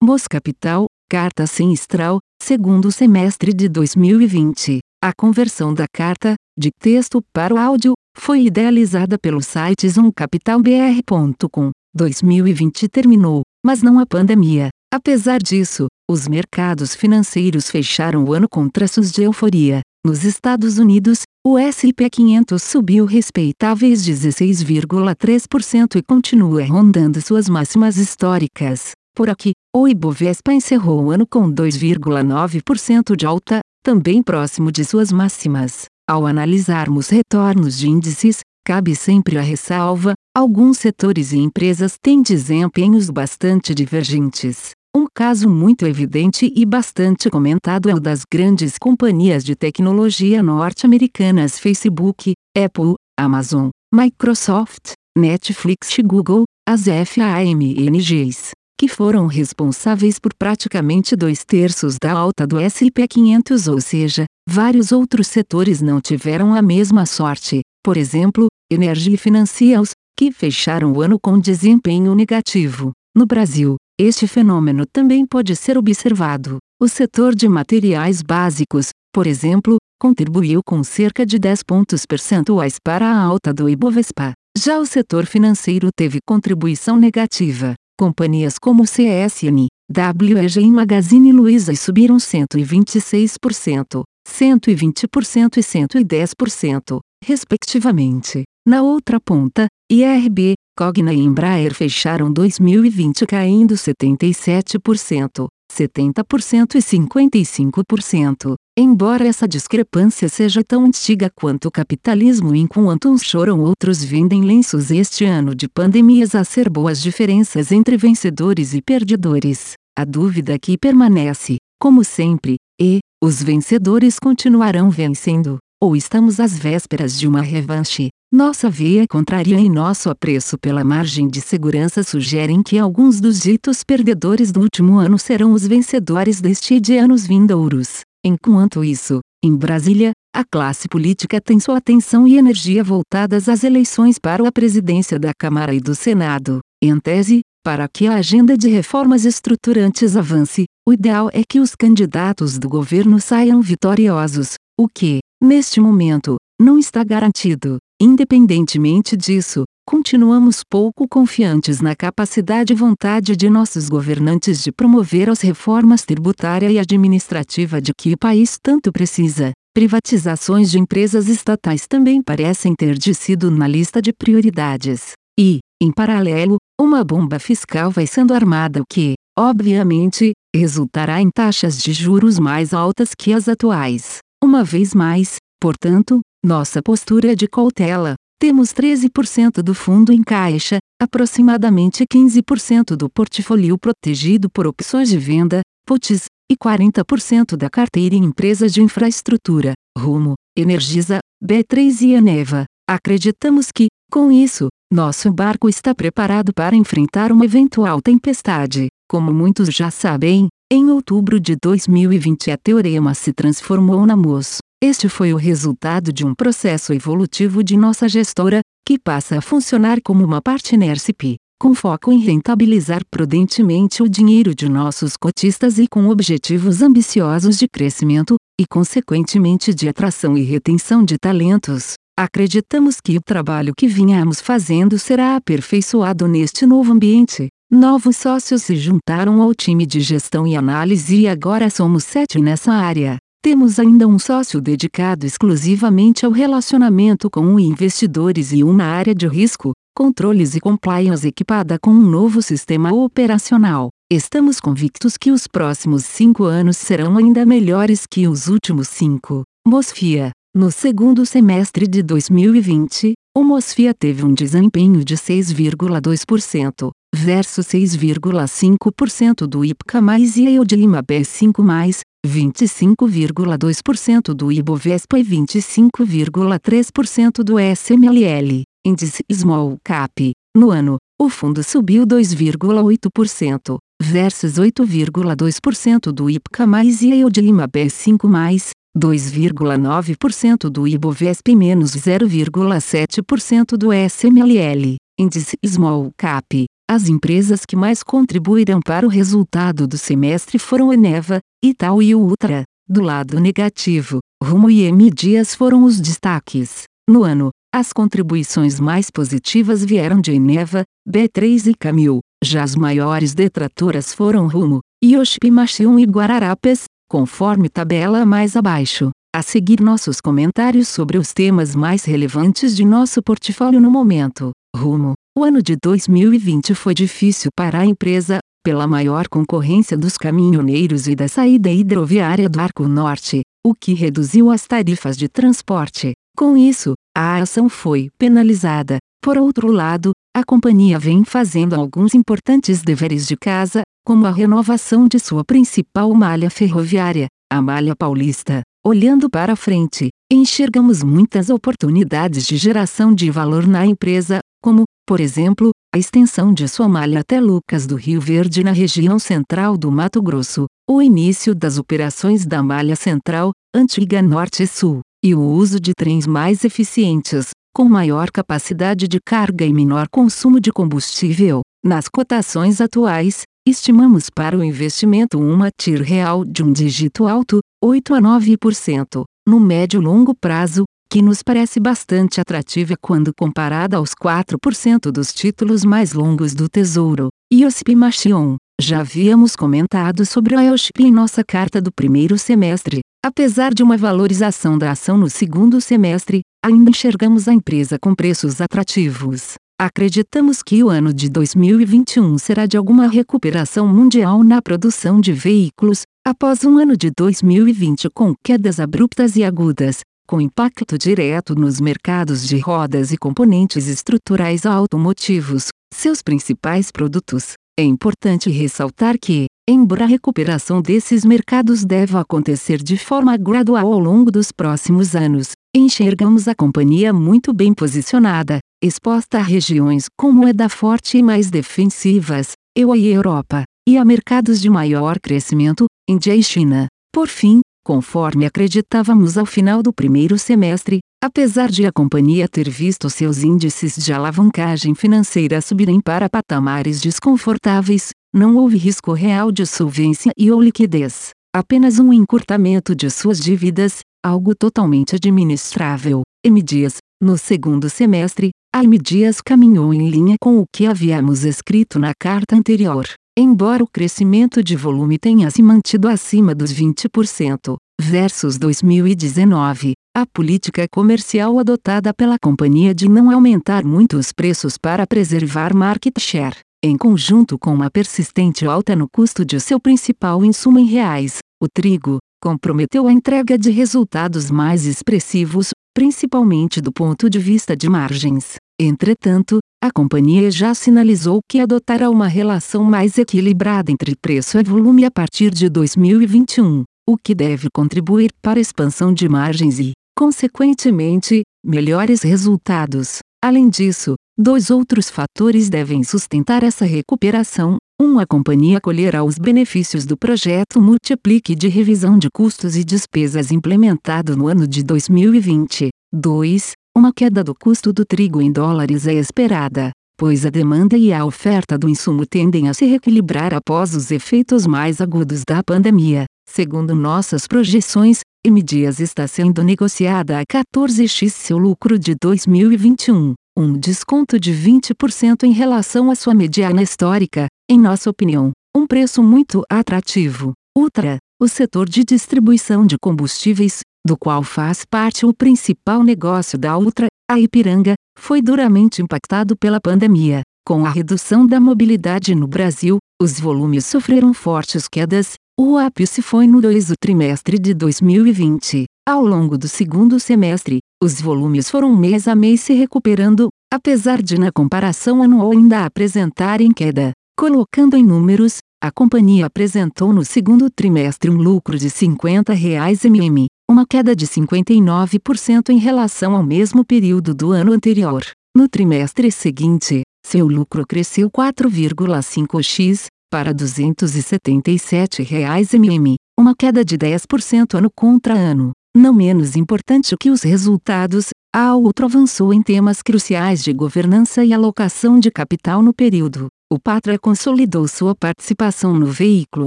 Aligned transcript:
Moscapital, 0.00 0.86
carta 1.10 1.44
semestral, 1.44 2.20
segundo 2.40 2.92
semestre 2.92 3.52
de 3.52 3.68
2020. 3.68 4.78
A 5.02 5.12
conversão 5.12 5.74
da 5.74 5.86
carta, 5.92 6.34
de 6.56 6.70
texto 6.70 7.20
para 7.32 7.52
o 7.52 7.58
áudio, 7.58 7.94
foi 8.16 8.44
idealizada 8.44 9.18
pelo 9.18 9.42
site 9.42 9.88
zoomcapitalbr.com. 9.88 11.70
2020 11.94 12.88
terminou, 12.88 13.42
mas 13.64 13.82
não 13.82 13.98
a 13.98 14.06
pandemia. 14.06 14.68
Apesar 14.94 15.40
disso, 15.42 15.88
os 16.08 16.28
mercados 16.28 16.94
financeiros 16.94 17.68
fecharam 17.68 18.24
o 18.24 18.32
ano 18.32 18.48
com 18.48 18.68
traços 18.68 19.10
de 19.10 19.24
euforia. 19.24 19.80
Nos 20.06 20.22
Estados 20.24 20.78
Unidos, 20.78 21.22
o 21.44 21.58
S&P 21.58 22.08
500 22.08 22.62
subiu 22.62 23.04
respeitáveis 23.04 24.06
16,3% 24.06 25.96
e 25.96 26.02
continua 26.02 26.64
rondando 26.64 27.20
suas 27.20 27.48
máximas 27.48 27.96
históricas. 27.96 28.92
Por 29.18 29.28
aqui, 29.28 29.50
o 29.74 29.88
Ibovespa 29.88 30.52
encerrou 30.52 31.02
o 31.02 31.10
ano 31.10 31.26
com 31.26 31.52
2,9% 31.52 33.16
de 33.16 33.26
alta, 33.26 33.58
também 33.82 34.22
próximo 34.22 34.70
de 34.70 34.84
suas 34.84 35.10
máximas. 35.10 35.86
Ao 36.08 36.24
analisarmos 36.24 37.08
retornos 37.08 37.76
de 37.76 37.88
índices, 37.88 38.38
cabe 38.64 38.94
sempre 38.94 39.36
a 39.36 39.40
ressalva: 39.40 40.14
alguns 40.32 40.78
setores 40.78 41.32
e 41.32 41.38
empresas 41.38 41.96
têm 42.00 42.22
desempenhos 42.22 43.10
bastante 43.10 43.74
divergentes. 43.74 44.70
Um 44.96 45.04
caso 45.12 45.50
muito 45.50 45.84
evidente 45.84 46.52
e 46.54 46.64
bastante 46.64 47.28
comentado 47.28 47.90
é 47.90 47.94
o 47.94 48.00
das 48.00 48.22
grandes 48.32 48.78
companhias 48.78 49.42
de 49.42 49.56
tecnologia 49.56 50.44
norte-americanas 50.44 51.58
Facebook, 51.58 52.34
Apple, 52.56 52.94
Amazon, 53.18 53.70
Microsoft, 53.92 54.92
Netflix 55.18 55.98
e 55.98 56.02
Google, 56.04 56.44
as 56.68 56.84
FAMNGs 56.84 58.52
que 58.78 58.86
foram 58.86 59.26
responsáveis 59.26 60.20
por 60.20 60.32
praticamente 60.32 61.16
dois 61.16 61.44
terços 61.44 61.96
da 62.00 62.12
alta 62.12 62.46
do 62.46 62.60
S&P 62.60 63.08
500 63.08 63.66
ou 63.66 63.80
seja, 63.80 64.24
vários 64.48 64.92
outros 64.92 65.26
setores 65.26 65.82
não 65.82 66.00
tiveram 66.00 66.54
a 66.54 66.62
mesma 66.62 67.04
sorte, 67.04 67.60
por 67.84 67.96
exemplo, 67.96 68.46
energia 68.70 69.14
e 69.14 69.16
financials, 69.16 69.90
que 70.16 70.30
fecharam 70.30 70.92
o 70.92 71.02
ano 71.02 71.18
com 71.20 71.40
desempenho 71.40 72.14
negativo. 72.14 72.92
No 73.16 73.26
Brasil, 73.26 73.74
este 73.98 74.28
fenômeno 74.28 74.84
também 74.86 75.26
pode 75.26 75.56
ser 75.56 75.76
observado. 75.76 76.58
O 76.80 76.86
setor 76.86 77.34
de 77.34 77.48
materiais 77.48 78.22
básicos, 78.22 78.90
por 79.12 79.26
exemplo, 79.26 79.78
contribuiu 80.00 80.60
com 80.64 80.84
cerca 80.84 81.26
de 81.26 81.36
10 81.36 81.64
pontos 81.64 82.06
percentuais 82.06 82.76
para 82.78 83.08
a 83.08 83.20
alta 83.20 83.52
do 83.52 83.68
Ibovespa. 83.68 84.34
Já 84.56 84.78
o 84.78 84.86
setor 84.86 85.26
financeiro 85.26 85.88
teve 85.96 86.18
contribuição 86.24 86.96
negativa, 86.96 87.74
Companhias 87.98 88.60
como 88.60 88.84
CSN, 88.84 89.66
WEG 89.90 90.60
e 90.60 90.70
Magazine 90.70 91.32
Luiza 91.32 91.74
subiram 91.74 92.16
126%, 92.16 94.04
120% 94.24 95.56
e 95.56 95.60
110%, 95.60 97.00
respectivamente. 97.24 98.44
Na 98.64 98.82
outra 98.82 99.18
ponta, 99.18 99.66
IRB, 99.90 100.52
Cogna 100.78 101.12
e 101.12 101.18
Embraer 101.18 101.74
fecharam 101.74 102.32
2020 102.32 103.26
caindo 103.26 103.74
77%, 103.74 105.48
70% 105.68 106.76
e 106.76 106.78
55%. 106.78 108.54
Embora 108.80 109.26
essa 109.26 109.48
discrepância 109.48 110.28
seja 110.28 110.62
tão 110.62 110.84
antiga 110.84 111.28
quanto 111.34 111.66
o 111.66 111.70
capitalismo, 111.70 112.54
enquanto 112.54 113.08
uns 113.08 113.24
choram, 113.24 113.58
outros 113.58 114.04
vendem 114.04 114.44
lenços, 114.44 114.92
este 114.92 115.24
ano 115.24 115.52
de 115.52 115.68
pandemia 115.68 116.22
exacerbou 116.22 116.86
as 116.86 117.02
diferenças 117.02 117.72
entre 117.72 117.96
vencedores 117.96 118.74
e 118.74 118.80
perdedores. 118.80 119.72
A 119.98 120.04
dúvida 120.04 120.54
aqui 120.54 120.78
permanece, 120.78 121.56
como 121.82 122.04
sempre, 122.04 122.54
e 122.80 123.00
os 123.20 123.42
vencedores 123.42 124.16
continuarão 124.16 124.90
vencendo, 124.90 125.58
ou 125.82 125.96
estamos 125.96 126.38
às 126.38 126.56
vésperas 126.56 127.18
de 127.18 127.26
uma 127.26 127.42
revanche. 127.42 128.10
Nossa 128.32 128.70
veia 128.70 129.08
contrária 129.08 129.58
e 129.58 129.68
nosso 129.68 130.08
apreço 130.08 130.56
pela 130.56 130.84
margem 130.84 131.26
de 131.26 131.40
segurança 131.40 132.04
sugerem 132.04 132.62
que 132.62 132.78
alguns 132.78 133.20
dos 133.20 133.40
ditos 133.40 133.82
perdedores 133.82 134.52
do 134.52 134.60
último 134.60 134.98
ano 134.98 135.18
serão 135.18 135.50
os 135.50 135.66
vencedores 135.66 136.40
deste 136.40 136.78
de 136.78 136.96
anos 136.96 137.26
vindouros. 137.26 138.06
Enquanto 138.28 138.84
isso, 138.84 139.20
em 139.42 139.56
Brasília, 139.56 140.12
a 140.36 140.44
classe 140.44 140.86
política 140.86 141.40
tem 141.40 141.58
sua 141.58 141.78
atenção 141.78 142.28
e 142.28 142.36
energia 142.36 142.84
voltadas 142.84 143.48
às 143.48 143.64
eleições 143.64 144.18
para 144.18 144.46
a 144.46 144.52
presidência 144.52 145.18
da 145.18 145.32
Câmara 145.32 145.72
e 145.72 145.80
do 145.80 145.94
Senado. 145.94 146.60
Em 146.84 147.00
tese, 147.00 147.40
para 147.64 147.88
que 147.88 148.06
a 148.06 148.16
agenda 148.16 148.54
de 148.54 148.68
reformas 148.68 149.24
estruturantes 149.24 150.14
avance, 150.14 150.66
o 150.86 150.92
ideal 150.92 151.30
é 151.32 151.42
que 151.42 151.58
os 151.58 151.74
candidatos 151.74 152.58
do 152.58 152.68
governo 152.68 153.18
saiam 153.18 153.62
vitoriosos, 153.62 154.56
o 154.78 154.86
que, 154.86 155.20
neste 155.42 155.80
momento, 155.80 156.36
não 156.60 156.78
está 156.78 157.02
garantido. 157.02 157.78
Independentemente 157.98 159.16
disso, 159.16 159.64
continuamos 159.88 160.62
pouco 160.62 161.08
confiantes 161.08 161.80
na 161.80 161.96
capacidade 161.96 162.74
e 162.74 162.76
vontade 162.76 163.34
de 163.34 163.48
nossos 163.48 163.88
governantes 163.88 164.62
de 164.62 164.70
promover 164.70 165.30
as 165.30 165.40
reformas 165.40 166.04
tributária 166.04 166.70
e 166.70 166.78
administrativa 166.78 167.80
de 167.80 167.94
que 167.96 168.12
o 168.12 168.18
país 168.18 168.58
tanto 168.62 168.92
precisa. 168.92 169.52
Privatizações 169.72 170.70
de 170.70 170.78
empresas 170.78 171.26
estatais 171.26 171.86
também 171.86 172.20
parecem 172.20 172.74
ter 172.74 172.98
sido 173.14 173.50
na 173.50 173.66
lista 173.66 174.02
de 174.02 174.12
prioridades. 174.12 175.12
E, 175.40 175.60
em 175.82 175.90
paralelo, 175.90 176.58
uma 176.78 177.02
bomba 177.02 177.38
fiscal 177.38 177.90
vai 177.90 178.06
sendo 178.06 178.34
armada 178.34 178.82
que, 178.92 179.14
obviamente, 179.38 180.32
resultará 180.54 181.22
em 181.22 181.30
taxas 181.30 181.80
de 181.80 181.94
juros 181.94 182.38
mais 182.38 182.74
altas 182.74 183.12
que 183.18 183.32
as 183.32 183.48
atuais. 183.48 184.18
Uma 184.44 184.62
vez 184.62 184.92
mais, 184.92 185.36
portanto, 185.58 186.20
nossa 186.44 186.82
postura 186.82 187.32
é 187.32 187.34
de 187.34 187.48
cautela. 187.48 188.16
Temos 188.40 188.72
13% 188.72 189.62
do 189.62 189.74
fundo 189.74 190.12
em 190.12 190.22
caixa, 190.22 190.78
aproximadamente 191.02 192.04
15% 192.06 192.94
do 192.94 193.10
portfólio 193.10 193.76
protegido 193.76 194.48
por 194.48 194.64
opções 194.64 195.08
de 195.08 195.18
venda, 195.18 195.60
puts, 195.84 196.26
e 196.50 196.56
40% 196.56 197.56
da 197.56 197.68
carteira 197.68 198.14
em 198.14 198.24
empresas 198.24 198.72
de 198.72 198.80
infraestrutura, 198.80 199.72
Rumo, 199.98 200.34
Energisa, 200.56 201.18
B3 201.44 202.02
e 202.02 202.14
Eneva. 202.14 202.64
Acreditamos 202.88 203.72
que, 203.74 203.88
com 204.10 204.30
isso, 204.30 204.68
nosso 204.90 205.32
barco 205.32 205.68
está 205.68 205.92
preparado 205.92 206.52
para 206.54 206.76
enfrentar 206.76 207.32
uma 207.32 207.44
eventual 207.44 208.00
tempestade. 208.00 208.86
Como 209.10 209.34
muitos 209.34 209.68
já 209.68 209.90
sabem, 209.90 210.46
em 210.72 210.90
outubro 210.90 211.40
de 211.40 211.56
2020 211.60 212.52
a 212.52 212.56
Teorema 212.56 213.14
se 213.14 213.32
transformou 213.32 214.06
na 214.06 214.16
MOS, 214.16 214.58
este 214.80 215.08
foi 215.08 215.34
o 215.34 215.36
resultado 215.36 216.12
de 216.12 216.24
um 216.24 216.34
processo 216.34 216.92
evolutivo 216.92 217.62
de 217.62 217.76
nossa 217.76 218.08
gestora, 218.08 218.60
que 218.86 218.98
passa 218.98 219.38
a 219.38 219.40
funcionar 219.40 219.98
como 220.02 220.24
uma 220.24 220.40
partnership, 220.40 221.36
com 221.60 221.74
foco 221.74 222.10
em 222.10 222.18
rentabilizar 222.18 223.02
prudentemente 223.10 224.02
o 224.02 224.08
dinheiro 224.08 224.54
de 224.54 224.68
nossos 224.68 225.16
cotistas 225.16 225.78
e 225.78 225.86
com 225.86 226.08
objetivos 226.08 226.80
ambiciosos 226.80 227.58
de 227.58 227.68
crescimento, 227.68 228.36
e 228.60 228.64
consequentemente 228.66 229.74
de 229.74 229.88
atração 229.88 230.38
e 230.38 230.42
retenção 230.42 231.04
de 231.04 231.18
talentos. 231.18 231.94
Acreditamos 232.16 233.00
que 233.00 233.16
o 233.16 233.20
trabalho 233.20 233.74
que 233.76 233.86
vinhamos 233.86 234.40
fazendo 234.40 234.98
será 234.98 235.36
aperfeiçoado 235.36 236.26
neste 236.26 236.64
novo 236.64 236.92
ambiente. 236.92 237.48
Novos 237.70 238.16
sócios 238.16 238.62
se 238.62 238.74
juntaram 238.74 239.42
ao 239.42 239.54
time 239.54 239.84
de 239.84 240.00
gestão 240.00 240.46
e 240.46 240.56
análise 240.56 241.16
e 241.16 241.28
agora 241.28 241.68
somos 241.68 242.04
sete 242.04 242.40
nessa 242.40 242.72
área. 242.72 243.18
Temos 243.40 243.78
ainda 243.78 244.06
um 244.06 244.18
sócio 244.18 244.60
dedicado 244.60 245.24
exclusivamente 245.24 246.26
ao 246.26 246.32
relacionamento 246.32 247.30
com 247.30 247.58
investidores 247.58 248.52
e 248.52 248.64
uma 248.64 248.84
área 248.84 249.14
de 249.14 249.28
risco, 249.28 249.72
controles 249.96 250.56
e 250.56 250.60
compliance 250.60 251.26
equipada 251.26 251.78
com 251.80 251.90
um 251.90 252.10
novo 252.10 252.42
sistema 252.42 252.92
operacional. 252.92 253.90
Estamos 254.10 254.58
convictos 254.58 255.16
que 255.16 255.30
os 255.30 255.46
próximos 255.46 256.04
cinco 256.04 256.44
anos 256.44 256.76
serão 256.76 257.16
ainda 257.16 257.46
melhores 257.46 258.06
que 258.10 258.26
os 258.26 258.48
últimos 258.48 258.88
cinco. 258.88 259.44
Mosfia. 259.66 260.32
No 260.56 260.72
segundo 260.72 261.24
semestre 261.24 261.86
de 261.86 262.02
2020, 262.02 263.12
o 263.36 263.44
Mosfia 263.44 263.94
teve 263.94 264.24
um 264.24 264.34
desempenho 264.34 265.04
de 265.04 265.14
6,2%, 265.14 266.90
versus 267.14 267.66
6,5% 267.66 269.46
do 269.46 269.64
IPCA 269.64 270.00
mais 270.00 270.36
e 270.36 270.46
Eudlima 270.46 271.02
B5+, 271.02 272.00
25,2% 272.26 274.34
do 274.34 274.52
Ibovespa 274.52 275.18
e 275.18 275.24
25,3% 275.24 277.42
do 277.42 277.58
SMLL, 277.58 278.62
índice 278.84 279.24
Small 279.30 279.78
Cap. 279.82 280.32
No 280.56 280.70
ano, 280.70 280.96
o 281.20 281.28
fundo 281.28 281.62
subiu 281.62 282.06
2,8%, 282.06 283.76
versus 284.00 284.58
8,2% 284.58 286.12
do 286.12 286.30
IPCA 286.30 286.66
mais 286.66 287.02
e 287.02 287.12
a 287.12 287.16
Eudlima 287.16 287.68
B5+, 287.68 288.70
2,9% 288.96 290.70
do 290.70 290.88
Ibovespa 290.88 291.50
e 291.50 291.56
menos 291.56 291.92
0,7% 291.92 293.76
do 293.76 293.92
SMLL, 293.92 294.96
índice 295.18 295.58
Small 295.64 296.10
Cap. 296.16 296.66
As 296.90 297.06
empresas 297.08 297.66
que 297.66 297.76
mais 297.76 298.02
contribuíram 298.02 298.80
para 298.80 299.04
o 299.04 299.10
resultado 299.10 299.86
do 299.86 299.98
semestre 299.98 300.58
foram 300.58 300.90
Eneva, 300.90 301.38
Itaú 301.62 302.00
e 302.00 302.14
Ultra. 302.14 302.62
Do 302.88 303.02
lado 303.02 303.38
negativo, 303.38 304.20
Rumo 304.42 304.70
e 304.70 304.84
M 304.84 305.10
Dias 305.10 305.54
foram 305.54 305.84
os 305.84 306.00
destaques. 306.00 306.84
No 307.06 307.22
ano, 307.22 307.50
as 307.74 307.92
contribuições 307.92 308.80
mais 308.80 309.10
positivas 309.10 309.84
vieram 309.84 310.18
de 310.18 310.32
Eneva, 310.32 310.84
B3 311.06 311.66
e 311.66 311.74
Camil. 311.74 312.20
Já 312.42 312.62
as 312.62 312.74
maiores 312.74 313.34
detratoras 313.34 314.14
foram 314.14 314.48
Rumo, 314.48 314.80
Yoshimashun 315.04 315.98
e 315.98 316.04
Guararapes, 316.04 316.84
conforme 317.10 317.68
tabela 317.68 318.24
mais 318.24 318.56
abaixo. 318.56 319.10
A 319.36 319.42
seguir 319.42 319.80
nossos 319.82 320.22
comentários 320.22 320.88
sobre 320.88 321.18
os 321.18 321.34
temas 321.34 321.74
mais 321.74 322.04
relevantes 322.04 322.74
de 322.74 322.84
nosso 322.84 323.22
portfólio 323.22 323.78
no 323.78 323.90
momento. 323.90 324.52
Rumo. 324.74 325.12
O 325.38 325.44
ano 325.44 325.62
de 325.62 325.76
2020 325.76 326.74
foi 326.74 326.92
difícil 326.92 327.48
para 327.56 327.78
a 327.78 327.86
empresa, 327.86 328.40
pela 328.60 328.88
maior 328.88 329.28
concorrência 329.28 329.96
dos 329.96 330.18
caminhoneiros 330.18 331.06
e 331.06 331.14
da 331.14 331.28
saída 331.28 331.70
hidroviária 331.70 332.48
do 332.48 332.58
Arco 332.58 332.88
Norte, 332.88 333.42
o 333.64 333.72
que 333.72 333.94
reduziu 333.94 334.50
as 334.50 334.66
tarifas 334.66 335.16
de 335.16 335.28
transporte. 335.28 336.10
Com 336.36 336.56
isso, 336.56 336.94
a 337.16 337.36
ação 337.36 337.68
foi 337.68 338.10
penalizada. 338.18 338.98
Por 339.22 339.38
outro 339.38 339.70
lado, 339.70 340.10
a 340.36 340.42
companhia 340.42 340.98
vem 340.98 341.24
fazendo 341.24 341.76
alguns 341.76 342.16
importantes 342.16 342.82
deveres 342.82 343.24
de 343.24 343.36
casa, 343.36 343.82
como 344.04 344.26
a 344.26 344.32
renovação 344.32 345.06
de 345.06 345.20
sua 345.20 345.44
principal 345.44 346.12
malha 346.14 346.50
ferroviária, 346.50 347.28
a 347.48 347.62
Malha 347.62 347.94
Paulista. 347.94 348.62
Olhando 348.84 349.30
para 349.30 349.54
frente, 349.54 350.08
enxergamos 350.32 351.04
muitas 351.04 351.48
oportunidades 351.48 352.44
de 352.44 352.56
geração 352.56 353.14
de 353.14 353.30
valor 353.30 353.68
na 353.68 353.86
empresa, 353.86 354.40
como, 354.60 354.82
por 355.08 355.20
exemplo, 355.20 355.70
a 355.90 355.98
extensão 355.98 356.52
de 356.52 356.68
sua 356.68 356.86
malha 356.86 357.20
até 357.20 357.40
Lucas 357.40 357.86
do 357.86 357.96
Rio 357.96 358.20
Verde 358.20 358.62
na 358.62 358.72
região 358.72 359.18
central 359.18 359.78
do 359.78 359.90
Mato 359.90 360.20
Grosso, 360.20 360.66
o 360.86 361.00
início 361.00 361.54
das 361.54 361.78
operações 361.78 362.44
da 362.44 362.62
Malha 362.62 362.94
Central, 362.94 363.52
antiga 363.74 364.20
Norte-Sul, 364.20 365.00
e 365.24 365.34
o 365.34 365.40
uso 365.40 365.80
de 365.80 365.92
trens 365.96 366.26
mais 366.26 366.62
eficientes, 366.62 367.52
com 367.74 367.86
maior 367.86 368.30
capacidade 368.30 369.08
de 369.08 369.18
carga 369.26 369.64
e 369.64 369.72
menor 369.72 370.08
consumo 370.10 370.60
de 370.60 370.70
combustível. 370.70 371.62
Nas 371.82 372.06
cotações 372.06 372.78
atuais, 372.78 373.44
estimamos 373.66 374.28
para 374.28 374.58
o 374.58 374.62
investimento 374.62 375.40
uma 375.40 375.70
TIR 375.70 376.02
real 376.02 376.44
de 376.44 376.62
um 376.62 376.70
dígito 376.70 377.26
alto, 377.26 377.60
8 377.82 378.14
a 378.14 378.20
9%, 378.20 379.24
no 379.48 379.58
médio 379.58 380.02
longo 380.02 380.34
prazo, 380.34 380.84
que 381.10 381.22
nos 381.22 381.42
parece 381.42 381.80
bastante 381.80 382.38
atrativa 382.38 382.94
quando 383.00 383.32
comparada 383.34 383.96
aos 383.96 384.10
4% 384.10 385.10
dos 385.10 385.32
títulos 385.32 385.82
mais 385.82 386.12
longos 386.12 386.54
do 386.54 386.68
Tesouro. 386.68 387.28
IOSP 387.50 387.96
Machion. 387.96 388.56
Já 388.78 389.00
havíamos 389.00 389.56
comentado 389.56 390.26
sobre 390.26 390.54
a 390.54 390.60
IOSP 390.60 391.04
em 391.04 391.10
nossa 391.10 391.42
carta 391.42 391.80
do 391.80 391.90
primeiro 391.90 392.36
semestre. 392.38 393.00
Apesar 393.24 393.72
de 393.72 393.82
uma 393.82 393.96
valorização 393.96 394.76
da 394.76 394.90
ação 394.90 395.16
no 395.16 395.30
segundo 395.30 395.80
semestre, 395.80 396.42
ainda 396.62 396.90
enxergamos 396.90 397.48
a 397.48 397.54
empresa 397.54 397.98
com 397.98 398.14
preços 398.14 398.60
atrativos. 398.60 399.54
Acreditamos 399.80 400.62
que 400.62 400.84
o 400.84 400.90
ano 400.90 401.14
de 401.14 401.30
2021 401.30 402.36
será 402.36 402.66
de 402.66 402.76
alguma 402.76 403.08
recuperação 403.08 403.88
mundial 403.88 404.44
na 404.44 404.60
produção 404.60 405.20
de 405.20 405.32
veículos, 405.32 406.02
após 406.26 406.64
um 406.64 406.78
ano 406.78 406.96
de 406.96 407.10
2020 407.16 408.10
com 408.10 408.34
quedas 408.44 408.78
abruptas 408.78 409.36
e 409.36 409.44
agudas, 409.44 410.00
com 410.28 410.42
impacto 410.42 410.98
direto 410.98 411.54
nos 411.54 411.80
mercados 411.80 412.46
de 412.46 412.58
rodas 412.58 413.12
e 413.12 413.16
componentes 413.16 413.88
estruturais 413.88 414.66
automotivos, 414.66 415.68
seus 415.92 416.20
principais 416.20 416.92
produtos. 416.92 417.54
É 417.80 417.82
importante 417.82 418.50
ressaltar 418.50 419.18
que, 419.18 419.46
embora 419.66 420.04
a 420.04 420.06
recuperação 420.06 420.82
desses 420.82 421.24
mercados 421.24 421.82
deva 421.82 422.20
acontecer 422.20 422.82
de 422.82 422.98
forma 422.98 423.38
gradual 423.38 423.90
ao 423.90 423.98
longo 423.98 424.30
dos 424.30 424.52
próximos 424.52 425.16
anos, 425.16 425.52
enxergamos 425.74 426.46
a 426.46 426.54
companhia 426.54 427.10
muito 427.10 427.54
bem 427.54 427.72
posicionada, 427.72 428.58
exposta 428.84 429.38
a 429.38 429.42
regiões 429.42 430.08
com 430.14 430.30
moeda 430.30 430.68
forte 430.68 431.16
e 431.16 431.22
mais 431.22 431.48
defensivas, 431.48 432.52
EU 432.76 432.94
e 432.94 433.08
Europa, 433.08 433.62
e 433.88 433.96
a 433.96 434.04
mercados 434.04 434.60
de 434.60 434.68
maior 434.68 435.18
crescimento, 435.18 435.86
Índia 436.06 436.36
e 436.36 436.42
China. 436.42 436.86
Por 437.10 437.28
fim, 437.28 437.62
conforme 437.88 438.44
acreditávamos 438.44 439.38
ao 439.38 439.46
final 439.46 439.82
do 439.82 439.94
primeiro 439.94 440.38
semestre, 440.38 440.98
apesar 441.24 441.70
de 441.70 441.86
a 441.86 441.90
companhia 441.90 442.46
ter 442.46 442.68
visto 442.68 443.08
seus 443.08 443.42
índices 443.42 443.96
de 443.96 444.12
alavancagem 444.12 444.94
financeira 444.94 445.58
subirem 445.62 445.98
para 445.98 446.28
patamares 446.28 447.00
desconfortáveis, 447.00 448.10
não 448.30 448.56
houve 448.56 448.76
risco 448.76 449.14
real 449.14 449.50
de 449.50 449.64
solvência 449.64 450.30
e 450.36 450.50
ou 450.50 450.60
liquidez. 450.60 451.30
Apenas 451.56 451.98
um 451.98 452.12
encurtamento 452.12 452.94
de 452.94 453.08
suas 453.08 453.40
dívidas, 453.40 454.00
algo 454.22 454.54
totalmente 454.54 455.16
administrável. 455.16 456.20
M. 456.44 456.60
Dias, 456.60 456.98
no 457.22 457.38
segundo 457.38 457.88
semestre, 457.88 458.50
a 458.76 458.84
M. 458.84 458.98
Dias 458.98 459.40
caminhou 459.40 459.94
em 459.94 460.10
linha 460.10 460.36
com 460.38 460.58
o 460.58 460.66
que 460.70 460.84
havíamos 460.84 461.42
escrito 461.42 461.98
na 461.98 462.12
carta 462.20 462.54
anterior. 462.54 463.06
Embora 463.40 463.84
o 463.84 463.86
crescimento 463.86 464.64
de 464.64 464.74
volume 464.74 465.16
tenha 465.16 465.48
se 465.48 465.62
mantido 465.62 466.08
acima 466.08 466.56
dos 466.56 466.72
20%, 466.72 467.76
versus 468.00 468.58
2019, 468.58 469.92
a 470.12 470.26
política 470.26 470.88
comercial 470.90 471.56
adotada 471.56 472.12
pela 472.12 472.36
companhia 472.36 472.92
de 472.92 473.08
não 473.08 473.30
aumentar 473.30 473.84
muito 473.84 474.16
os 474.16 474.32
preços 474.32 474.76
para 474.76 475.06
preservar 475.06 475.72
market 475.72 476.18
share, 476.18 476.56
em 476.82 476.96
conjunto 476.96 477.56
com 477.56 477.72
uma 477.72 477.88
persistente 477.88 478.66
alta 478.66 478.96
no 478.96 479.06
custo 479.08 479.44
de 479.44 479.60
seu 479.60 479.78
principal 479.78 480.44
insumo 480.44 480.80
em 480.80 480.86
reais, 480.86 481.38
o 481.62 481.68
trigo, 481.72 482.18
comprometeu 482.42 483.06
a 483.06 483.12
entrega 483.12 483.56
de 483.56 483.70
resultados 483.70 484.50
mais 484.50 484.84
expressivos, 484.84 485.68
principalmente 485.94 486.80
do 486.80 486.92
ponto 486.92 487.30
de 487.30 487.38
vista 487.38 487.76
de 487.76 487.88
margens. 487.88 488.56
Entretanto, 488.80 489.60
a 489.80 489.92
companhia 489.92 490.50
já 490.50 490.74
sinalizou 490.74 491.40
que 491.48 491.60
adotará 491.60 492.10
uma 492.10 492.26
relação 492.26 492.82
mais 492.82 493.16
equilibrada 493.16 493.92
entre 493.92 494.16
preço 494.16 494.58
e 494.58 494.62
volume 494.64 495.04
a 495.04 495.10
partir 495.10 495.50
de 495.50 495.68
2021, 495.68 496.82
o 497.08 497.16
que 497.16 497.34
deve 497.34 497.68
contribuir 497.72 498.30
para 498.42 498.58
a 498.58 498.60
expansão 498.60 499.14
de 499.14 499.28
margens 499.28 499.78
e, 499.78 499.92
consequentemente, 500.16 501.42
melhores 501.64 502.22
resultados. 502.22 503.18
Além 503.42 503.68
disso, 503.68 504.16
dois 504.36 504.68
outros 504.68 505.08
fatores 505.08 505.68
devem 505.68 506.02
sustentar 506.02 506.64
essa 506.64 506.84
recuperação, 506.84 507.76
uma 508.00 508.26
companhia 508.26 508.80
colherá 508.80 509.22
os 509.22 509.38
benefícios 509.38 510.04
do 510.04 510.16
projeto 510.16 510.80
Multiplique 510.80 511.54
de 511.54 511.68
revisão 511.68 512.18
de 512.18 512.28
custos 512.28 512.76
e 512.76 512.82
despesas 512.82 513.52
implementado 513.52 514.36
no 514.36 514.48
ano 514.48 514.66
de 514.66 514.82
2020. 514.82 515.90
2. 516.12 516.72
Uma 516.98 517.12
queda 517.12 517.44
do 517.44 517.54
custo 517.54 517.92
do 517.92 518.04
trigo 518.04 518.42
em 518.42 518.50
dólares 518.50 519.06
é 519.06 519.14
esperada, 519.14 519.92
pois 520.18 520.44
a 520.44 520.50
demanda 520.50 520.98
e 520.98 521.12
a 521.12 521.24
oferta 521.24 521.78
do 521.78 521.88
insumo 521.88 522.26
tendem 522.26 522.68
a 522.68 522.74
se 522.74 522.86
reequilibrar 522.86 523.54
após 523.54 523.94
os 523.94 524.10
efeitos 524.10 524.66
mais 524.66 525.00
agudos 525.00 525.44
da 525.46 525.62
pandemia. 525.62 526.24
Segundo 526.50 526.96
nossas 526.96 527.46
projeções, 527.46 528.22
M. 528.44 528.60
Dias 528.60 528.98
está 528.98 529.28
sendo 529.28 529.62
negociada 529.62 530.40
a 530.40 530.42
14x 530.44 531.30
seu 531.30 531.56
lucro 531.56 531.96
de 531.96 532.16
2021 532.20 533.34
um 533.56 533.78
desconto 533.78 534.38
de 534.38 534.52
20% 534.52 535.44
em 535.44 535.52
relação 535.52 536.10
à 536.10 536.16
sua 536.16 536.34
mediana 536.34 536.82
histórica, 536.82 537.46
em 537.70 537.78
nossa 537.78 538.10
opinião, 538.10 538.50
um 538.76 538.88
preço 538.88 539.22
muito 539.22 539.62
atrativo. 539.70 540.52
Ultra, 540.76 541.18
o 541.40 541.46
setor 541.46 541.88
de 541.88 542.02
distribuição 542.02 542.84
de 542.84 542.96
combustíveis, 542.98 543.82
do 544.08 544.16
qual 544.16 544.42
faz 544.42 544.86
parte 544.86 545.26
o 545.26 545.34
principal 545.34 546.02
negócio 546.02 546.58
da 546.58 546.78
Ultra, 546.78 547.08
a 547.30 547.38
Ipiranga, 547.38 547.92
foi 548.18 548.40
duramente 548.40 549.02
impactado 549.02 549.54
pela 549.54 549.78
pandemia. 549.78 550.40
Com 550.66 550.86
a 550.86 550.88
redução 550.88 551.46
da 551.46 551.60
mobilidade 551.60 552.34
no 552.34 552.46
Brasil, 552.46 552.96
os 553.20 553.38
volumes 553.38 553.84
sofreram 553.84 554.32
fortes 554.32 554.88
quedas, 554.88 555.34
o 555.60 555.76
ápice 555.76 556.22
foi 556.22 556.46
no 556.46 556.58
2 556.62 556.92
trimestre 556.98 557.58
de 557.58 557.74
2020. 557.74 558.86
Ao 559.06 559.22
longo 559.22 559.58
do 559.58 559.68
segundo 559.68 560.18
semestre, 560.18 560.78
os 561.02 561.20
volumes 561.20 561.68
foram 561.68 561.94
mês 561.94 562.26
a 562.26 562.34
mês 562.34 562.62
se 562.62 562.72
recuperando, 562.72 563.50
apesar 563.70 564.22
de 564.22 564.38
na 564.38 564.50
comparação 564.50 565.22
anual 565.22 565.52
ainda 565.52 565.84
apresentarem 565.84 566.72
queda. 566.72 567.12
Colocando 567.36 567.94
em 567.94 568.02
números, 568.02 568.56
a 568.82 568.90
companhia 568.90 569.44
apresentou 569.44 570.14
no 570.14 570.24
segundo 570.24 570.70
trimestre 570.70 571.30
um 571.30 571.36
lucro 571.36 571.78
de 571.78 571.90
50 571.90 572.54
reais 572.54 573.02
mm, 573.04 573.46
uma 573.70 573.86
queda 573.86 574.16
de 574.16 574.26
59% 574.26 575.68
em 575.68 575.78
relação 575.78 576.34
ao 576.34 576.42
mesmo 576.42 576.82
período 576.82 577.34
do 577.34 577.52
ano 577.52 577.72
anterior. 577.72 578.24
No 578.56 578.66
trimestre 578.66 579.30
seguinte, 579.30 580.02
seu 580.24 580.48
lucro 580.48 580.86
cresceu 580.86 581.30
4,5x, 581.30 583.06
para 583.30 583.52
277 583.52 585.22
reais 585.22 585.72
mm, 585.74 586.14
uma 586.40 586.56
queda 586.56 586.82
de 586.82 586.96
10% 586.96 587.74
ano 587.74 587.90
contra 587.94 588.32
ano. 588.32 588.72
Não 588.96 589.12
menos 589.12 589.54
importante 589.54 590.16
que 590.18 590.30
os 590.30 590.42
resultados, 590.42 591.28
a 591.54 591.74
outro 591.76 592.06
avançou 592.06 592.54
em 592.54 592.62
temas 592.62 593.02
cruciais 593.02 593.62
de 593.62 593.72
governança 593.74 594.42
e 594.42 594.54
alocação 594.54 595.20
de 595.20 595.30
capital 595.30 595.82
no 595.82 595.92
período. 595.92 596.48
O 596.72 596.80
Patra 596.80 597.18
consolidou 597.18 597.86
sua 597.86 598.14
participação 598.14 598.94
no 598.94 599.06
veículo 599.06 599.66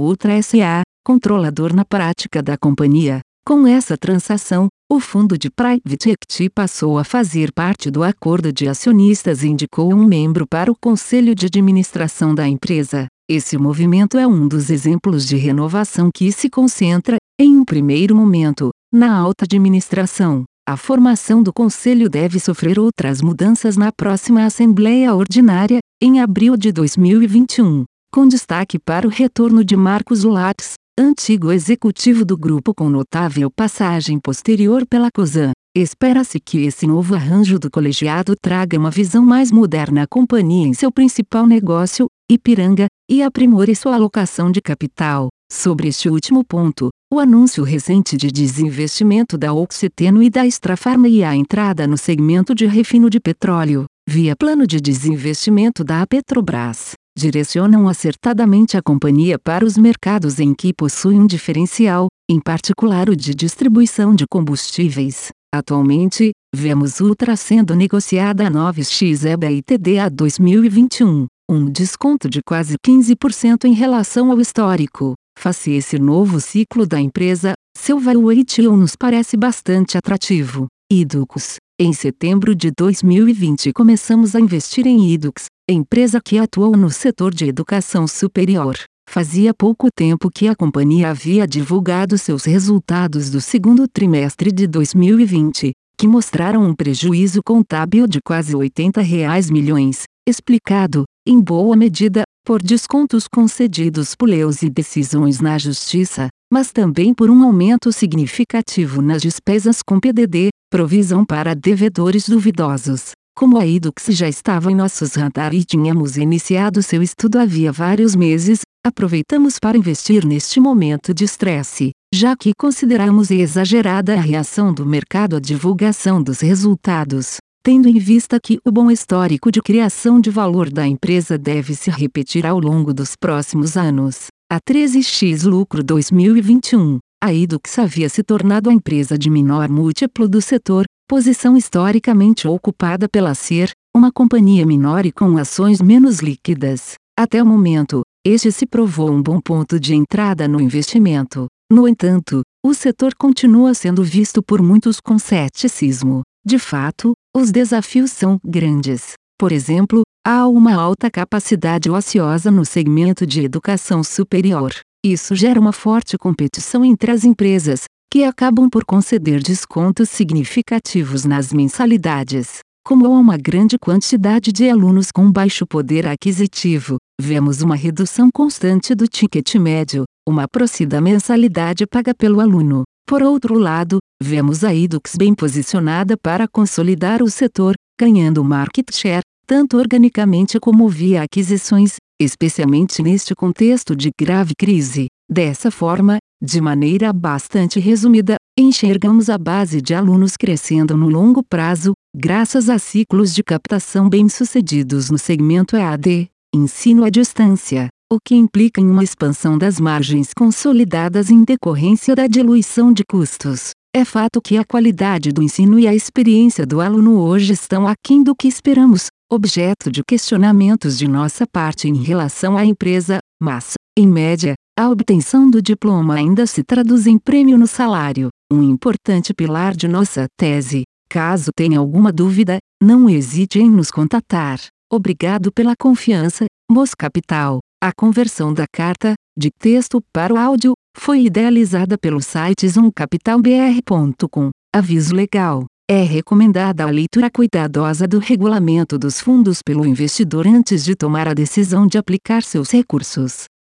Ultra 0.00 0.42
SA, 0.42 0.82
controlador 1.04 1.72
na 1.72 1.84
prática 1.84 2.42
da 2.42 2.58
companhia. 2.58 3.20
Com 3.44 3.66
essa 3.66 3.98
transação, 3.98 4.68
o 4.88 5.00
fundo 5.00 5.36
de 5.36 5.50
private 5.50 6.10
equity 6.10 6.48
passou 6.48 6.96
a 6.96 7.02
fazer 7.02 7.50
parte 7.52 7.90
do 7.90 8.04
acordo 8.04 8.52
de 8.52 8.68
acionistas 8.68 9.42
e 9.42 9.48
indicou 9.48 9.92
um 9.92 10.06
membro 10.06 10.46
para 10.46 10.70
o 10.70 10.76
conselho 10.80 11.34
de 11.34 11.46
administração 11.46 12.36
da 12.36 12.46
empresa. 12.46 13.06
Esse 13.28 13.58
movimento 13.58 14.16
é 14.16 14.28
um 14.28 14.46
dos 14.46 14.70
exemplos 14.70 15.26
de 15.26 15.36
renovação 15.36 16.08
que 16.14 16.30
se 16.30 16.48
concentra, 16.48 17.16
em 17.36 17.56
um 17.56 17.64
primeiro 17.64 18.14
momento, 18.14 18.70
na 18.94 19.12
alta 19.16 19.44
administração. 19.44 20.44
A 20.68 20.76
formação 20.76 21.42
do 21.42 21.52
conselho 21.52 22.08
deve 22.08 22.38
sofrer 22.38 22.78
outras 22.78 23.20
mudanças 23.20 23.76
na 23.76 23.90
próxima 23.90 24.44
Assembleia 24.44 25.12
Ordinária, 25.14 25.80
em 26.00 26.20
abril 26.20 26.56
de 26.56 26.70
2021, 26.70 27.84
com 28.12 28.28
destaque 28.28 28.78
para 28.78 29.04
o 29.04 29.10
retorno 29.10 29.64
de 29.64 29.74
Marcos 29.76 30.22
Lattes, 30.22 30.74
antigo 30.98 31.50
executivo 31.50 32.24
do 32.24 32.36
grupo 32.36 32.74
com 32.74 32.88
notável 32.88 33.50
passagem 33.50 34.18
posterior 34.20 34.86
pela 34.86 35.10
COSAN. 35.10 35.52
Espera-se 35.74 36.38
que 36.38 36.64
esse 36.64 36.86
novo 36.86 37.14
arranjo 37.14 37.58
do 37.58 37.70
colegiado 37.70 38.34
traga 38.36 38.78
uma 38.78 38.90
visão 38.90 39.24
mais 39.24 39.50
moderna 39.50 40.02
à 40.02 40.06
companhia 40.06 40.66
em 40.66 40.74
seu 40.74 40.92
principal 40.92 41.46
negócio, 41.46 42.06
Ipiranga, 42.30 42.86
e 43.10 43.22
aprimore 43.22 43.74
sua 43.74 43.94
alocação 43.94 44.50
de 44.50 44.60
capital. 44.60 45.28
Sobre 45.50 45.88
este 45.88 46.10
último 46.10 46.44
ponto, 46.44 46.90
o 47.12 47.18
anúncio 47.18 47.64
recente 47.64 48.16
de 48.16 48.30
desinvestimento 48.30 49.38
da 49.38 49.52
Oxiteno 49.52 50.22
e 50.22 50.28
da 50.28 50.46
Extrafarma 50.46 51.08
e 51.08 51.24
a 51.24 51.34
entrada 51.34 51.86
no 51.86 51.96
segmento 51.96 52.54
de 52.54 52.66
refino 52.66 53.08
de 53.08 53.18
petróleo, 53.18 53.86
via 54.08 54.36
plano 54.36 54.66
de 54.66 54.80
desinvestimento 54.80 55.82
da 55.82 56.06
Petrobras, 56.06 56.92
direcionam 57.16 57.88
acertadamente 57.88 58.76
a 58.76 58.82
companhia 58.82 59.38
para 59.38 59.64
os 59.64 59.76
mercados 59.76 60.38
em 60.40 60.54
que 60.54 60.72
possui 60.72 61.14
um 61.14 61.26
diferencial, 61.26 62.08
em 62.30 62.40
particular 62.40 63.08
o 63.08 63.16
de 63.16 63.34
distribuição 63.34 64.14
de 64.14 64.24
combustíveis. 64.26 65.28
Atualmente, 65.54 66.32
vemos 66.54 67.00
Ultra 67.00 67.36
sendo 67.36 67.74
negociada 67.74 68.46
a 68.46 68.50
9x 68.50 69.24
EBA 69.26 69.52
e 69.52 69.62
TDA 69.62 70.08
2021, 70.10 71.26
um 71.50 71.70
desconto 71.70 72.28
de 72.28 72.40
quase 72.42 72.76
15% 72.84 73.66
em 73.66 73.74
relação 73.74 74.30
ao 74.30 74.40
histórico. 74.40 75.14
Face 75.38 75.70
esse 75.72 75.98
novo 75.98 76.40
ciclo 76.40 76.86
da 76.86 77.00
empresa, 77.00 77.52
seu 77.76 77.98
valuation 77.98 78.76
nos 78.76 78.96
parece 78.96 79.36
bastante 79.36 79.98
atrativo. 79.98 80.66
Idux. 80.90 81.56
Em 81.80 81.92
setembro 81.92 82.54
de 82.54 82.70
2020 82.70 83.72
começamos 83.72 84.36
a 84.36 84.40
investir 84.40 84.86
em 84.86 85.10
Idux, 85.10 85.46
empresa 85.70 86.20
que 86.20 86.38
atuou 86.38 86.76
no 86.76 86.90
setor 86.90 87.32
de 87.32 87.46
educação 87.46 88.06
superior. 88.06 88.76
Fazia 89.08 89.52
pouco 89.52 89.88
tempo 89.94 90.30
que 90.30 90.48
a 90.48 90.56
companhia 90.56 91.10
havia 91.10 91.46
divulgado 91.46 92.16
seus 92.16 92.44
resultados 92.44 93.30
do 93.30 93.40
segundo 93.40 93.86
trimestre 93.86 94.50
de 94.50 94.66
2020, 94.66 95.72
que 95.98 96.08
mostraram 96.08 96.64
um 96.64 96.74
prejuízo 96.74 97.40
contábil 97.44 98.06
de 98.06 98.20
quase 98.24 98.56
80 98.56 99.00
reais 99.00 99.50
milhões, 99.50 100.04
explicado, 100.26 101.04
em 101.26 101.40
boa 101.40 101.76
medida, 101.76 102.22
por 102.44 102.60
descontos 102.60 103.28
concedidos 103.28 104.14
por 104.16 104.28
leus 104.28 104.62
e 104.62 104.70
decisões 104.70 105.40
na 105.40 105.58
Justiça, 105.58 106.28
mas 106.52 106.72
também 106.72 107.14
por 107.14 107.30
um 107.30 107.44
aumento 107.44 107.92
significativo 107.92 109.00
nas 109.00 109.22
despesas 109.22 109.80
com 109.80 110.00
PDD, 110.00 110.48
provisão 110.70 111.24
para 111.24 111.54
devedores 111.54 112.28
duvidosos. 112.28 113.12
Como 113.34 113.58
a 113.58 113.66
Idux 113.66 114.04
já 114.10 114.28
estava 114.28 114.70
em 114.70 114.74
nossos 114.74 115.14
radar 115.14 115.54
e 115.54 115.64
tínhamos 115.64 116.16
iniciado 116.16 116.82
seu 116.82 117.02
estudo 117.02 117.38
havia 117.38 117.72
vários 117.72 118.14
meses, 118.14 118.60
aproveitamos 118.86 119.58
para 119.58 119.78
investir 119.78 120.24
neste 120.24 120.60
momento 120.60 121.14
de 121.14 121.24
estresse, 121.24 121.90
já 122.14 122.36
que 122.36 122.52
consideramos 122.56 123.30
exagerada 123.30 124.14
a 124.14 124.20
reação 124.20 124.72
do 124.72 124.84
mercado 124.84 125.36
à 125.36 125.40
divulgação 125.40 126.22
dos 126.22 126.40
resultados 126.40 127.38
tendo 127.62 127.88
em 127.88 127.98
vista 127.98 128.40
que 128.42 128.58
o 128.64 128.72
bom 128.72 128.90
histórico 128.90 129.50
de 129.52 129.62
criação 129.62 130.20
de 130.20 130.30
valor 130.30 130.68
da 130.68 130.86
empresa 130.86 131.38
deve 131.38 131.76
se 131.76 131.90
repetir 131.90 132.44
ao 132.44 132.58
longo 132.58 132.92
dos 132.92 133.14
próximos 133.14 133.76
anos. 133.76 134.26
A 134.50 134.58
13x 134.60 135.44
Lucro 135.48 135.82
2021, 135.82 136.98
a 137.22 137.32
Idux 137.32 137.78
havia 137.78 138.08
se 138.08 138.24
tornado 138.24 138.68
a 138.68 138.72
empresa 138.72 139.16
de 139.16 139.30
menor 139.30 139.68
múltiplo 139.68 140.28
do 140.28 140.42
setor, 140.42 140.84
posição 141.12 141.58
historicamente 141.58 142.48
ocupada 142.48 143.06
pela 143.06 143.34
CIR, 143.34 143.70
uma 143.94 144.10
companhia 144.10 144.64
menor 144.64 145.04
e 145.04 145.12
com 145.12 145.36
ações 145.36 145.78
menos 145.78 146.20
líquidas. 146.20 146.94
Até 147.14 147.42
o 147.42 147.44
momento, 147.44 148.00
este 148.24 148.50
se 148.50 148.64
provou 148.64 149.10
um 149.10 149.22
bom 149.22 149.38
ponto 149.38 149.78
de 149.78 149.94
entrada 149.94 150.48
no 150.48 150.58
investimento. 150.58 151.48
No 151.70 151.86
entanto, 151.86 152.40
o 152.64 152.72
setor 152.72 153.14
continua 153.14 153.74
sendo 153.74 154.02
visto 154.02 154.42
por 154.42 154.62
muitos 154.62 155.00
com 155.00 155.18
ceticismo. 155.18 156.22
De 156.46 156.58
fato, 156.58 157.12
os 157.36 157.50
desafios 157.50 158.10
são 158.10 158.38
grandes. 158.42 159.12
Por 159.38 159.52
exemplo, 159.52 160.04
há 160.26 160.48
uma 160.48 160.72
alta 160.72 161.10
capacidade 161.10 161.90
ociosa 161.90 162.50
no 162.50 162.64
segmento 162.64 163.26
de 163.26 163.42
educação 163.42 164.02
superior. 164.02 164.72
Isso 165.04 165.34
gera 165.34 165.60
uma 165.60 165.72
forte 165.72 166.16
competição 166.16 166.82
entre 166.82 167.10
as 167.10 167.22
empresas, 167.22 167.84
que 168.12 168.24
acabam 168.24 168.68
por 168.68 168.84
conceder 168.84 169.42
descontos 169.42 170.10
significativos 170.10 171.24
nas 171.24 171.50
mensalidades. 171.50 172.58
Como 172.84 173.06
há 173.06 173.08
uma 173.08 173.38
grande 173.38 173.78
quantidade 173.78 174.52
de 174.52 174.68
alunos 174.68 175.10
com 175.10 175.32
baixo 175.32 175.66
poder 175.66 176.06
aquisitivo, 176.06 176.98
vemos 177.18 177.62
uma 177.62 177.74
redução 177.74 178.30
constante 178.30 178.94
do 178.94 179.08
ticket 179.08 179.54
médio, 179.54 180.04
uma 180.28 180.46
procida 180.46 181.00
mensalidade 181.00 181.86
paga 181.86 182.14
pelo 182.14 182.42
aluno. 182.42 182.82
Por 183.08 183.22
outro 183.22 183.58
lado, 183.58 183.96
vemos 184.22 184.62
a 184.62 184.74
Idux 184.74 185.16
bem 185.16 185.34
posicionada 185.34 186.14
para 186.14 186.46
consolidar 186.46 187.22
o 187.22 187.30
setor, 187.30 187.72
ganhando 187.98 188.44
market 188.44 188.94
share, 188.94 189.22
tanto 189.46 189.78
organicamente 189.78 190.60
como 190.60 190.86
via 190.86 191.22
aquisições, 191.22 191.96
especialmente 192.20 193.02
neste 193.02 193.34
contexto 193.34 193.96
de 193.96 194.10
grave 194.20 194.52
crise. 194.54 195.06
Dessa 195.30 195.70
forma, 195.70 196.18
de 196.42 196.60
maneira 196.60 197.12
bastante 197.12 197.78
resumida, 197.78 198.34
enxergamos 198.58 199.30
a 199.30 199.38
base 199.38 199.80
de 199.80 199.94
alunos 199.94 200.36
crescendo 200.36 200.96
no 200.96 201.08
longo 201.08 201.40
prazo, 201.40 201.92
graças 202.14 202.68
a 202.68 202.80
ciclos 202.80 203.32
de 203.32 203.44
captação 203.44 204.08
bem-sucedidos 204.08 205.08
no 205.08 205.18
segmento 205.18 205.76
EAD, 205.76 206.28
ensino 206.52 207.04
à 207.04 207.10
distância, 207.10 207.88
o 208.12 208.18
que 208.22 208.34
implica 208.34 208.80
em 208.80 208.90
uma 208.90 209.04
expansão 209.04 209.56
das 209.56 209.78
margens 209.78 210.34
consolidadas 210.36 211.30
em 211.30 211.44
decorrência 211.44 212.16
da 212.16 212.26
diluição 212.26 212.92
de 212.92 213.04
custos. 213.08 213.70
É 213.94 214.04
fato 214.04 214.40
que 214.42 214.56
a 214.56 214.64
qualidade 214.64 215.30
do 215.30 215.42
ensino 215.42 215.78
e 215.78 215.86
a 215.86 215.94
experiência 215.94 216.66
do 216.66 216.80
aluno 216.80 217.20
hoje 217.20 217.52
estão 217.52 217.86
aquém 217.86 218.22
do 218.22 218.34
que 218.34 218.48
esperamos, 218.48 219.06
objeto 219.30 219.92
de 219.92 220.02
questionamentos 220.02 220.98
de 220.98 221.06
nossa 221.06 221.46
parte 221.46 221.88
em 221.88 222.02
relação 222.02 222.56
à 222.56 222.64
empresa, 222.64 223.18
mas, 223.40 223.74
em 223.96 224.08
média, 224.08 224.54
a 224.78 224.88
obtenção 224.88 225.50
do 225.50 225.60
diploma 225.60 226.14
ainda 226.14 226.46
se 226.46 226.64
traduz 226.64 227.06
em 227.06 227.18
prêmio 227.18 227.58
no 227.58 227.66
salário, 227.66 228.30
um 228.50 228.62
importante 228.62 229.34
pilar 229.34 229.76
de 229.76 229.86
nossa 229.86 230.26
tese. 230.38 230.84
Caso 231.10 231.50
tenha 231.54 231.78
alguma 231.78 232.10
dúvida, 232.10 232.56
não 232.82 233.08
hesite 233.08 233.58
em 233.58 233.70
nos 233.70 233.90
contatar. 233.90 234.58
Obrigado 234.90 235.52
pela 235.52 235.76
confiança, 235.76 236.46
Mos 236.70 236.94
Capital. 236.94 237.58
A 237.82 237.92
conversão 237.92 238.54
da 238.54 238.64
carta, 238.72 239.12
de 239.38 239.50
texto 239.50 240.00
para 240.10 240.32
o 240.32 240.38
áudio, 240.38 240.72
foi 240.96 241.24
idealizada 241.24 241.98
pelo 241.98 242.22
site 242.22 242.66
zoomcapitalbr.com. 242.66 244.48
Aviso 244.74 245.14
legal. 245.14 245.66
É 245.90 246.02
recomendada 246.02 246.84
a 246.84 246.90
leitura 246.90 247.30
cuidadosa 247.30 248.08
do 248.08 248.18
regulamento 248.18 248.98
dos 248.98 249.20
fundos 249.20 249.58
pelo 249.62 249.84
investidor 249.84 250.46
antes 250.46 250.82
de 250.82 250.94
tomar 250.94 251.28
a 251.28 251.34
decisão 251.34 251.86
de 251.86 251.98
aplicar 251.98 252.42
seus 252.42 252.70
recursos. 252.70 253.51